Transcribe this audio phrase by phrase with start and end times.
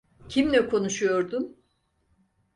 [0.29, 1.59] Kimle konuşuyordun?